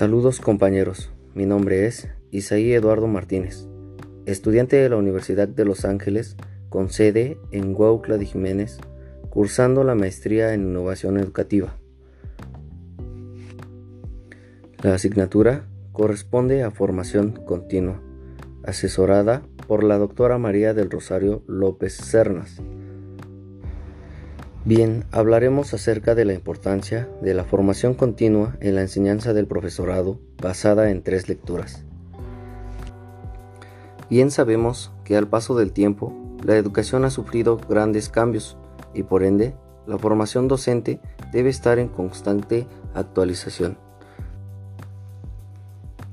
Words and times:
Saludos 0.00 0.40
compañeros, 0.40 1.10
mi 1.34 1.44
nombre 1.44 1.84
es 1.84 2.08
Isaí 2.30 2.72
Eduardo 2.72 3.06
Martínez, 3.06 3.66
estudiante 4.24 4.76
de 4.76 4.88
la 4.88 4.96
Universidad 4.96 5.46
de 5.46 5.66
Los 5.66 5.84
Ángeles 5.84 6.38
con 6.70 6.88
sede 6.88 7.36
en 7.50 7.74
Huautla 7.76 8.16
de 8.16 8.24
Jiménez, 8.24 8.78
cursando 9.28 9.84
la 9.84 9.94
maestría 9.94 10.54
en 10.54 10.62
innovación 10.62 11.18
educativa. 11.18 11.76
La 14.82 14.94
asignatura 14.94 15.68
corresponde 15.92 16.62
a 16.62 16.70
formación 16.70 17.32
continua, 17.32 18.00
asesorada 18.64 19.42
por 19.68 19.84
la 19.84 19.98
doctora 19.98 20.38
María 20.38 20.72
del 20.72 20.90
Rosario 20.90 21.44
López 21.46 21.94
Cernas. 21.94 22.62
Bien, 24.66 25.04
hablaremos 25.10 25.72
acerca 25.72 26.14
de 26.14 26.26
la 26.26 26.34
importancia 26.34 27.08
de 27.22 27.32
la 27.32 27.44
formación 27.44 27.94
continua 27.94 28.58
en 28.60 28.74
la 28.74 28.82
enseñanza 28.82 29.32
del 29.32 29.46
profesorado 29.46 30.20
basada 30.36 30.90
en 30.90 31.02
tres 31.02 31.30
lecturas. 31.30 31.86
Bien 34.10 34.30
sabemos 34.30 34.92
que 35.02 35.16
al 35.16 35.28
paso 35.28 35.56
del 35.56 35.72
tiempo, 35.72 36.12
la 36.44 36.56
educación 36.56 37.06
ha 37.06 37.10
sufrido 37.10 37.56
grandes 37.56 38.10
cambios 38.10 38.58
y 38.92 39.02
por 39.02 39.22
ende, 39.22 39.54
la 39.86 39.96
formación 39.96 40.46
docente 40.46 41.00
debe 41.32 41.48
estar 41.48 41.78
en 41.78 41.88
constante 41.88 42.66
actualización. 42.94 43.78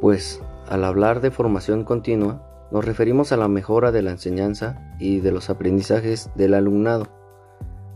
Pues, 0.00 0.40
al 0.68 0.82
hablar 0.82 1.20
de 1.20 1.30
formación 1.30 1.84
continua, 1.84 2.66
nos 2.72 2.84
referimos 2.84 3.30
a 3.30 3.36
la 3.36 3.46
mejora 3.46 3.92
de 3.92 4.02
la 4.02 4.10
enseñanza 4.10 4.96
y 4.98 5.20
de 5.20 5.30
los 5.30 5.48
aprendizajes 5.48 6.28
del 6.34 6.54
alumnado 6.54 7.21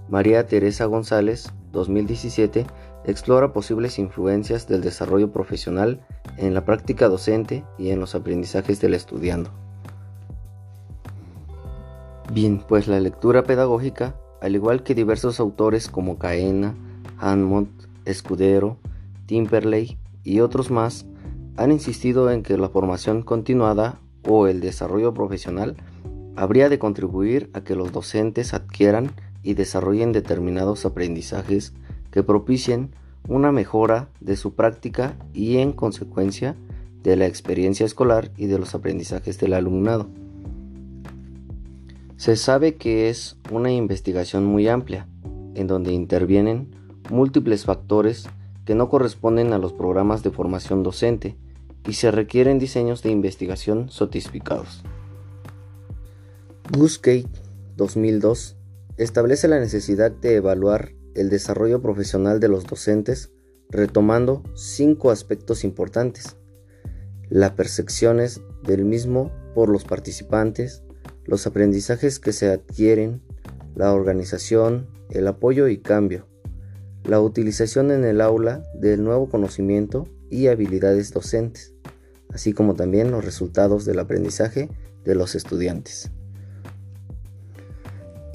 María 0.09 0.47
Teresa 0.47 0.85
González, 0.85 1.53
2017, 1.73 2.65
explora 3.05 3.53
posibles 3.53 3.99
influencias 3.99 4.69
del 4.69 4.81
desarrollo 4.81 5.33
profesional 5.33 6.01
en 6.37 6.55
la 6.55 6.65
práctica 6.65 7.09
docente 7.09 7.65
y 7.79 7.91
en 7.91 8.01
los 8.01 8.15
aprendizajes 8.15 8.81
del 8.81 8.95
estudiando. 8.95 9.51
Bien, 12.33 12.63
pues 12.67 12.89
la 12.89 13.01
lectura 13.01 13.45
pedagógica, 13.45 14.17
al 14.41 14.55
igual 14.55 14.83
que 14.83 14.95
diversos 14.95 15.41
autores 15.41 15.89
como 15.89 16.19
Caena, 16.19 16.75
Hammond, 17.19 17.69
Escudero, 18.05 18.79
Timperley 19.27 19.99
y 20.23 20.41
otros 20.41 20.71
más, 20.71 21.07
han 21.57 21.73
insistido 21.73 22.31
en 22.31 22.43
que 22.43 22.59
la 22.59 22.69
formación 22.69 23.23
continuada 23.23 24.01
o 24.29 24.47
el 24.47 24.61
desarrollo 24.61 25.15
profesional 25.15 25.77
habría 26.37 26.69
de 26.69 26.79
contribuir 26.79 27.51
a 27.55 27.63
que 27.63 27.75
los 27.75 27.93
docentes 27.93 28.53
adquieran 28.55 29.13
y 29.47 29.55
desarrollen 29.55 30.11
determinados 30.11 30.85
aprendizajes 30.85 31.73
que 32.11 32.25
propicien 32.25 32.91
una 33.29 33.53
mejora 33.53 34.09
de 34.21 34.35
su 34.35 34.55
práctica 34.55 35.17
y 35.33 35.59
en 35.59 35.73
consecuencia 35.73 36.57
de 37.05 37.15
la 37.15 37.27
experiencia 37.27 37.87
escolar 37.87 38.33
y 38.37 38.47
de 38.47 38.59
los 38.59 38.75
aprendizajes 38.75 39.39
del 39.39 39.53
alumnado. 39.53 40.09
Se 42.17 42.35
sabe 42.35 42.75
que 42.75 43.09
es 43.09 43.37
una 43.53 43.71
investigación 43.71 44.45
muy 44.45 44.67
amplia, 44.67 45.07
en 45.55 45.69
donde 45.69 45.93
intervienen 45.93 46.75
múltiples 47.09 47.65
factores 47.65 48.29
que 48.65 48.75
no 48.75 48.89
corresponden 48.89 49.53
a 49.53 49.59
los 49.59 49.73
programas 49.73 50.25
de 50.25 50.31
formación 50.33 50.83
docente 50.83 51.37
y 51.87 51.93
se 51.93 52.11
requieren 52.11 52.59
diseños 52.59 53.01
de 53.05 53.11
investigación 53.11 53.91
sofisticados. 53.91 54.83
Busquets 56.73 57.29
2002 57.77 58.56
establece 58.97 59.49
la 59.49 59.61
necesidad 59.61 60.11
de 60.11 60.37
evaluar 60.37 60.93
el 61.15 61.29
desarrollo 61.29 61.81
profesional 61.81 62.41
de 62.41 62.49
los 62.49 62.65
docentes 62.65 63.31
retomando 63.69 64.43
cinco 64.55 65.11
aspectos 65.11 65.65
importantes. 65.65 66.37
Las 67.29 67.53
percepciones 67.53 68.41
del 68.63 68.85
mismo 68.85 69.33
por 69.55 69.69
los 69.69 69.85
participantes, 69.85 70.83
los 71.25 71.47
aprendizajes 71.47 72.21
que 72.21 72.33
se 72.33 72.51
adquieren, 72.51 73.23
la 73.75 73.93
organización, 73.93 74.89
el 75.11 75.27
apoyo 75.27 75.69
y 75.69 75.79
cambio, 75.79 76.29
la 77.05 77.21
utilización 77.21 77.91
en 77.91 78.05
el 78.05 78.21
aula 78.21 78.63
del 78.75 79.03
nuevo 79.03 79.29
conocimiento 79.29 80.09
y 80.31 80.47
habilidades 80.47 81.13
docentes, 81.13 81.75
así 82.31 82.53
como 82.53 82.75
también 82.75 83.11
los 83.11 83.25
resultados 83.25 83.85
del 83.85 83.99
aprendizaje 83.99 84.69
de 85.05 85.15
los 85.15 85.35
estudiantes. 85.35 86.11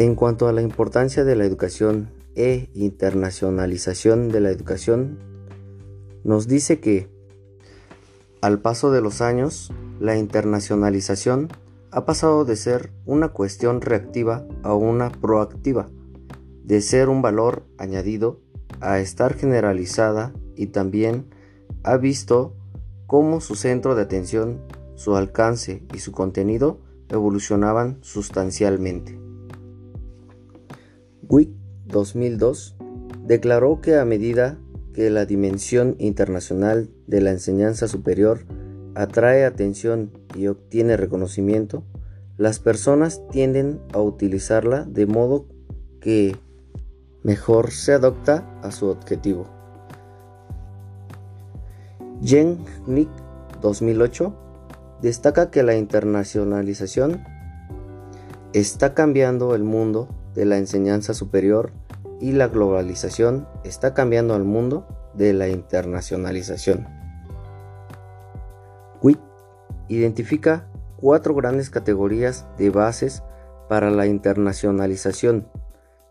En 0.01 0.15
cuanto 0.15 0.47
a 0.47 0.51
la 0.51 0.63
importancia 0.63 1.23
de 1.23 1.35
la 1.35 1.45
educación 1.45 2.09
e 2.33 2.71
internacionalización 2.73 4.29
de 4.29 4.39
la 4.39 4.49
educación, 4.49 5.19
nos 6.23 6.47
dice 6.47 6.79
que 6.79 7.07
al 8.41 8.57
paso 8.57 8.89
de 8.91 8.99
los 8.99 9.21
años, 9.21 9.71
la 9.99 10.17
internacionalización 10.17 11.49
ha 11.91 12.03
pasado 12.03 12.45
de 12.45 12.55
ser 12.55 12.91
una 13.05 13.27
cuestión 13.27 13.79
reactiva 13.79 14.43
a 14.63 14.73
una 14.73 15.11
proactiva, 15.11 15.87
de 16.63 16.81
ser 16.81 17.07
un 17.07 17.21
valor 17.21 17.63
añadido 17.77 18.39
a 18.79 18.97
estar 18.97 19.35
generalizada 19.35 20.33
y 20.55 20.65
también 20.65 21.27
ha 21.83 21.97
visto 21.97 22.55
cómo 23.05 23.39
su 23.39 23.53
centro 23.53 23.93
de 23.93 24.01
atención, 24.01 24.61
su 24.95 25.15
alcance 25.15 25.83
y 25.93 25.99
su 25.99 26.11
contenido 26.11 26.79
evolucionaban 27.09 27.99
sustancialmente. 28.01 29.20
WIC 31.31 31.49
2002 31.85 32.75
declaró 33.25 33.79
que 33.79 33.95
a 33.95 34.03
medida 34.03 34.57
que 34.93 35.09
la 35.09 35.25
dimensión 35.25 35.95
internacional 35.97 36.89
de 37.07 37.21
la 37.21 37.31
enseñanza 37.31 37.87
superior 37.87 38.45
atrae 38.95 39.45
atención 39.45 40.11
y 40.35 40.47
obtiene 40.47 40.97
reconocimiento, 40.97 41.85
las 42.35 42.59
personas 42.59 43.21
tienden 43.29 43.79
a 43.93 43.99
utilizarla 43.99 44.83
de 44.83 45.05
modo 45.05 45.45
que 46.01 46.35
mejor 47.23 47.71
se 47.71 47.93
adopta 47.93 48.45
a 48.61 48.71
su 48.71 48.87
objetivo. 48.87 49.47
Jen 52.21 52.57
Nick 52.87 53.09
2008 53.61 54.35
destaca 55.01 55.49
que 55.49 55.63
la 55.63 55.77
internacionalización 55.77 57.23
está 58.51 58.93
cambiando 58.93 59.55
el 59.55 59.63
mundo 59.63 60.09
de 60.33 60.45
la 60.45 60.57
enseñanza 60.57 61.13
superior 61.13 61.71
y 62.19 62.33
la 62.33 62.47
globalización 62.47 63.47
está 63.63 63.93
cambiando 63.93 64.33
al 64.33 64.43
mundo 64.43 64.87
de 65.13 65.33
la 65.33 65.47
internacionalización. 65.49 66.87
WIT 69.01 69.19
identifica 69.87 70.67
cuatro 70.97 71.33
grandes 71.33 71.69
categorías 71.69 72.45
de 72.57 72.69
bases 72.69 73.23
para 73.67 73.89
la 73.89 74.05
internacionalización, 74.05 75.47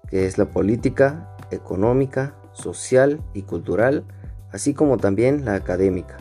que 0.08 0.26
es 0.26 0.36
la 0.38 0.46
política, 0.46 1.36
económica, 1.50 2.34
social 2.52 3.22
y 3.32 3.42
cultural, 3.42 4.04
así 4.52 4.74
como 4.74 4.96
también 4.96 5.44
la 5.44 5.54
académica, 5.54 6.16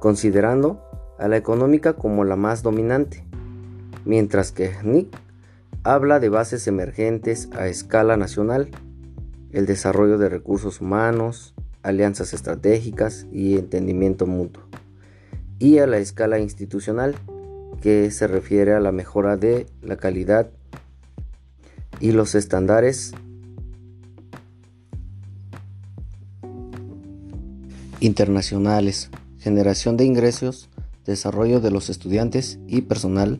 considerando 0.00 0.80
a 1.18 1.28
la 1.28 1.36
económica 1.36 1.92
como 1.92 2.24
la 2.24 2.36
más 2.36 2.62
dominante, 2.62 3.26
mientras 4.04 4.50
que 4.52 4.72
NIC 4.82 5.14
habla 5.84 6.18
de 6.18 6.30
bases 6.30 6.66
emergentes 6.66 7.50
a 7.52 7.68
escala 7.68 8.16
nacional, 8.16 8.70
el 9.52 9.66
desarrollo 9.66 10.16
de 10.16 10.30
recursos 10.30 10.80
humanos, 10.80 11.54
alianzas 11.82 12.32
estratégicas 12.32 13.26
y 13.30 13.58
entendimiento 13.58 14.26
mutuo, 14.26 14.64
y 15.58 15.78
a 15.78 15.86
la 15.86 15.98
escala 15.98 16.38
institucional, 16.38 17.14
que 17.82 18.10
se 18.10 18.26
refiere 18.26 18.72
a 18.72 18.80
la 18.80 18.92
mejora 18.92 19.36
de 19.36 19.66
la 19.82 19.96
calidad 19.96 20.48
y 22.00 22.12
los 22.12 22.34
estándares 22.34 23.12
internacionales, 28.00 29.10
generación 29.38 29.98
de 29.98 30.06
ingresos, 30.06 30.70
desarrollo 31.04 31.60
de 31.60 31.70
los 31.70 31.90
estudiantes 31.90 32.58
y 32.66 32.82
personal, 32.82 33.38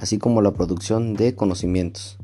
así 0.00 0.18
como 0.18 0.42
la 0.42 0.52
producción 0.52 1.14
de 1.14 1.34
conocimientos. 1.34 2.18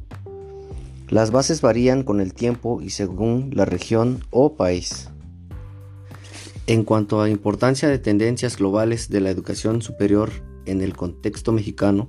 Las 1.09 1.31
bases 1.31 1.61
varían 1.61 2.05
con 2.05 2.21
el 2.21 2.33
tiempo 2.33 2.81
y 2.81 2.91
según 2.91 3.51
la 3.53 3.65
región 3.65 4.25
o 4.31 4.57
país. 4.57 5.09
En 6.67 6.85
cuanto 6.85 7.21
a 7.21 7.29
importancia 7.29 7.89
de 7.89 7.99
tendencias 7.99 8.57
globales 8.57 9.11
de 9.11 9.21
la 9.21 9.31
educación 9.31 9.83
superior 9.83 10.31
en 10.65 10.81
el 10.81 10.97
contexto 10.97 11.53
mexicano, 11.53 12.09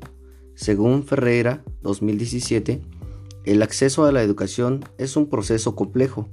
según 0.55 1.03
Ferreira 1.03 1.63
2017, 1.81 2.81
el 3.45 3.61
acceso 3.61 4.05
a 4.05 4.11
la 4.11 4.21
educación 4.21 4.85
es 4.97 5.17
un 5.17 5.27
proceso 5.27 5.75
complejo, 5.75 6.29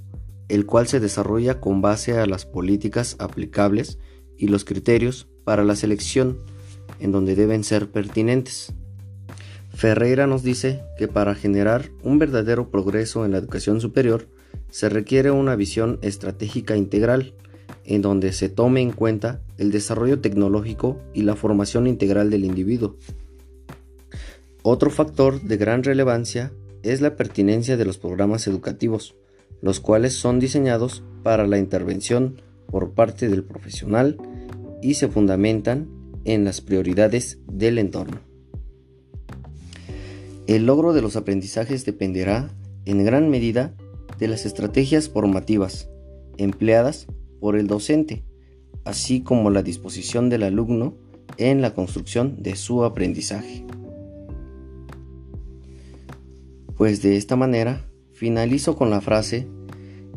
el 0.49 0.67
cual 0.67 0.87
se 0.87 1.01
desarrolla 1.01 1.61
con 1.61 1.81
base 1.81 2.19
a 2.19 2.27
las 2.27 2.47
políticas 2.47 3.17
aplicables 3.19 3.99
y 4.37 4.49
los 4.49 4.65
criterios 4.65 5.27
para 5.45 5.65
la 5.65 5.75
selección, 5.75 6.39
en 7.01 7.11
donde 7.11 7.35
deben 7.35 7.65
ser 7.65 7.91
pertinentes. 7.91 8.75
Ferreira 9.81 10.27
nos 10.27 10.43
dice 10.43 10.83
que 10.99 11.09
para 11.09 11.35
generar 11.35 11.89
un 12.03 12.19
verdadero 12.19 12.71
progreso 12.71 13.25
en 13.25 13.33
la 13.33 13.39
educación 13.39 13.81
superior 13.81 14.29
se 14.69 14.91
requiere 14.91 15.31
una 15.31 15.57
visión 15.57 15.99
estratégica 16.03 16.77
integral 16.77 17.33
en 17.87 18.03
donde 18.03 18.35
se 18.35 18.51
tome 18.51 18.83
en 18.83 18.93
cuenta 18.93 19.41
el 19.57 19.71
desarrollo 19.71 20.21
tecnológico 20.21 21.01
y 21.15 21.23
la 21.23 21.35
formación 21.35 21.87
integral 21.87 22.29
del 22.29 22.45
individuo. 22.45 22.97
Otro 24.63 24.91
factor 24.91 25.41
de 25.41 25.57
gran 25.57 25.83
relevancia 25.83 26.53
es 26.83 27.01
la 27.01 27.17
pertinencia 27.17 27.79
de 27.79 27.87
los 27.87 27.97
programas 27.97 28.47
educativos, 28.47 29.17
los 29.63 29.81
cuales 29.81 30.13
son 30.13 30.41
diseñados 30.41 31.03
para 31.23 31.47
la 31.47 31.57
intervención 31.57 32.43
por 32.67 32.93
parte 32.93 33.31
del 33.31 33.45
profesional 33.45 34.19
y 34.83 34.93
se 34.93 35.09
fundamentan 35.09 35.89
en 36.27 36.45
las 36.45 36.61
prioridades 36.61 37.39
del 37.51 37.79
entorno. 37.79 38.30
El 40.51 40.67
logro 40.67 40.93
de 40.93 41.01
los 41.01 41.15
aprendizajes 41.15 41.85
dependerá 41.85 42.53
en 42.85 43.05
gran 43.05 43.31
medida 43.31 43.73
de 44.19 44.27
las 44.27 44.47
estrategias 44.47 45.09
formativas 45.09 45.89
empleadas 46.39 47.07
por 47.39 47.55
el 47.55 47.69
docente, 47.69 48.25
así 48.85 49.21
como 49.21 49.51
la 49.51 49.63
disposición 49.63 50.29
del 50.29 50.43
alumno 50.43 50.97
en 51.37 51.63
la 51.63 51.73
construcción 51.73 52.43
de 52.43 52.57
su 52.57 52.83
aprendizaje. 52.83 53.65
Pues 56.77 57.01
de 57.01 57.17
esta 57.17 57.37
manera 57.37 57.89
finalizo 58.11 58.75
con 58.75 58.91
la 58.91 59.01
frase, 59.01 59.47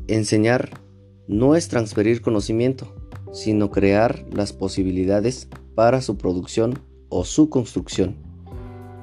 enseñar 0.08 0.82
no 1.28 1.56
es 1.56 1.68
transferir 1.68 2.24
conocimiento, 2.24 2.92
sino 3.34 3.70
crear 3.70 4.26
las 4.32 4.52
posibilidades 4.52 5.48
para 5.76 6.02
su 6.02 6.18
producción 6.18 6.80
o 7.10 7.24
su 7.24 7.52
construcción. 7.52 8.23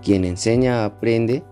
Quien 0.02 0.25
enseña 0.25 0.85
aprende 0.85 1.43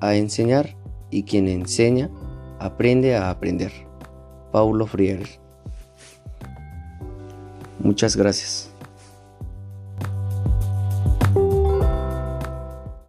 a 0.00 0.14
enseñar 0.14 0.76
y 1.10 1.24
quien 1.24 1.48
enseña 1.48 2.10
aprende 2.58 3.16
a 3.16 3.30
aprender. 3.30 3.72
Paulo 4.50 4.86
Freire. 4.86 5.26
Muchas 7.78 8.16
gracias. 8.16 8.71